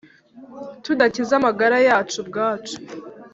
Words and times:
tudakiza 0.83 1.33
amagara 1.39 1.77
yacu 1.87 2.15
ubwacu 2.23 2.75